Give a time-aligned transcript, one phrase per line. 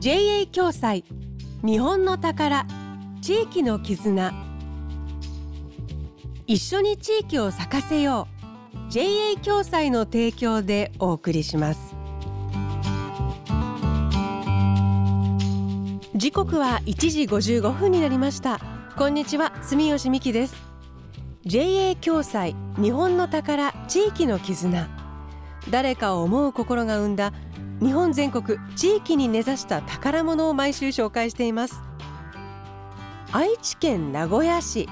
[0.00, 1.04] JA 共済。
[1.62, 2.66] 日本の宝。
[3.20, 4.32] 地域の絆。
[6.46, 8.26] 一緒に地域を咲かせよ
[8.88, 8.90] う。
[8.90, 11.94] JA 共済の提供でお送りします。
[16.16, 18.58] 時刻は1時55分になりました。
[18.96, 20.54] こんにちは住吉美希です。
[21.44, 22.56] JA 共済。
[22.78, 23.74] 日本の宝。
[23.86, 24.88] 地域の絆。
[25.68, 27.34] 誰かを思う心が生んだ
[27.80, 31.82] 日本全国地域に根ざした宝物を毎週紹介しています。
[33.32, 34.86] 愛知県名古屋市。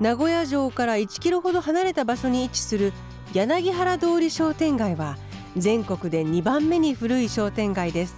[0.00, 2.92] 名古屋城から1キロほど離れた場所に位置する
[3.34, 5.16] 柳原通り商店街は
[5.56, 8.16] 全国で2番目に古い商店街です。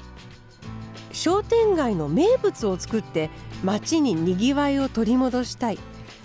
[1.13, 3.29] 商店街の名物を作って
[3.63, 5.79] 街ににぎわいを取り戻したい。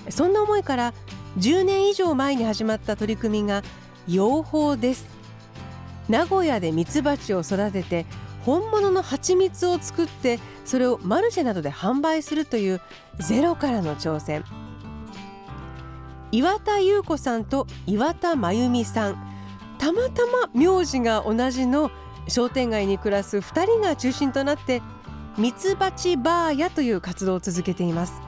[0.09, 0.93] そんな思いから
[1.39, 3.63] 10年以上前に始まった取り組みが
[4.07, 5.24] 養蜂です。
[6.09, 8.05] 名古屋でミツバチを育てて
[8.43, 12.81] 本物の蜂蜜を作ってそれをマルシェなどで販売するという
[13.20, 14.43] ゼロからの挑戦。
[16.31, 19.35] 岩田優子さんと岩田真由美さん。
[19.77, 21.91] たまたま名字が同じの
[22.27, 24.81] 商店街に暮らす2人が中心となって
[25.37, 28.21] ミツバチバーヤという活動を続けています。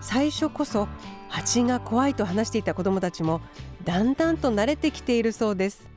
[0.00, 0.88] 最初こそ
[1.28, 3.40] 蜂が怖いと話していた子どもたちも
[3.84, 5.88] だんだんと慣れてきているそうです。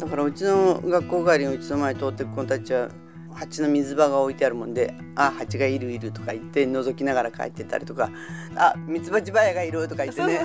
[0.00, 2.88] だからうちの学校帰りのうちの前通ってく子たちは
[3.34, 8.10] 蜂の水場が置いてあるもんで「あ蜂がいるいる」とか言って覗きながら帰ってたりとか
[8.56, 10.40] 「あミツバチバヤがいる」とか言ってね。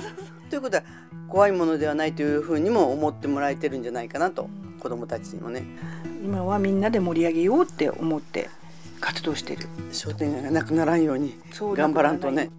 [0.50, 0.84] ということは
[1.28, 5.64] 怖いものではないというふうにも思ってもらえてるんじゃないかなと子どもたちにもね。
[6.22, 8.50] 今はみんなで盛り上げようって思って
[9.00, 12.50] 活動してる商店街がなくならんように頑張らんとね。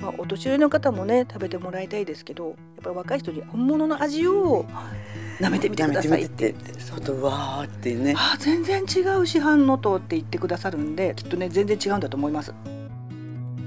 [0.00, 4.64] まあ、お年寄りの方もね食べてもらいたいですけどやっぱり若い人に本物の味を
[5.40, 6.52] 舐めてみてくださいって。
[6.52, 8.14] 言って外わーってね。
[8.16, 12.54] あ全然違う市販のとって言ってくださるんできっとね全然違うんだと思います。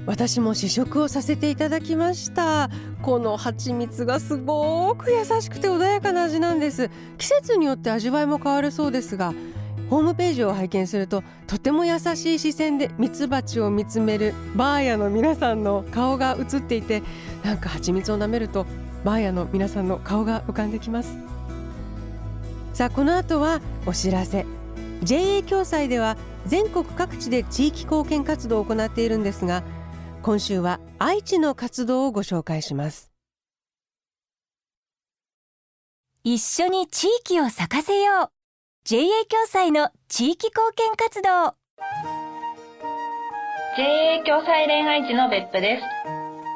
[0.04, 2.70] 私も試食をさせていただきました。
[3.02, 6.90] この蜂蜜がすごく優しくて穏やかな味なんです。
[7.18, 9.32] 季節によって味わいも変わるそうですが
[9.92, 17.02] ホームページを拝見するととても優しい視線でミツバチを見つめるバーヤの皆さんの顔が映っていて
[17.44, 18.64] なんか蜂蜜を舐めると
[19.04, 21.18] バーヤの皆さんの顔が浮かんできます。
[22.72, 24.46] さあこの後はお知らせ。
[25.02, 26.16] JA 共済では
[26.46, 29.62] 全国各地で地域貢献活動を行っているんですが
[30.22, 33.10] 今週は愛知の活動をご紹介します。
[36.24, 38.41] 一緒に地域を咲かせよう。
[38.84, 38.98] JA
[39.30, 41.54] 共済の地域貢献活動。
[43.78, 45.82] JA 共済連愛知の別府です。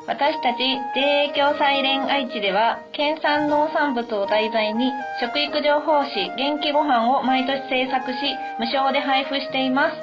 [0.08, 0.58] 私たち
[0.96, 4.90] JA 共済連愛知では県産農産物を題材に
[5.22, 8.18] 食育情報誌元気ご飯を毎年制作し
[8.58, 9.96] 無償で配布しています。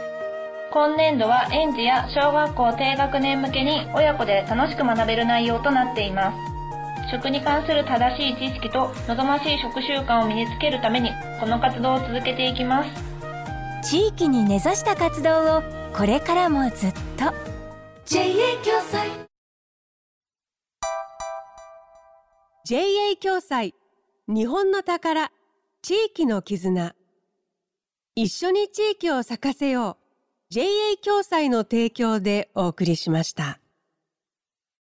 [0.71, 6.52] 今年度は園児や小学校低学年向けに親子で楽しく学べる内容となっています。
[7.11, 12.89] 食に関する正しい知識と望ましい食習慣を身につけるためにこの活動を続けていきます。
[13.83, 15.63] 地域に根ざした活動を
[15.93, 17.25] これからもずっと。
[18.05, 18.23] JA
[18.63, 19.09] 共済。
[22.65, 23.75] JA 共済。
[24.27, 25.31] 日本の宝。
[25.81, 26.95] 地域の絆。
[28.15, 30.03] 一緒に地域を咲かせよう。
[30.53, 30.65] JA
[31.03, 33.59] 共済の提供でお送りしました。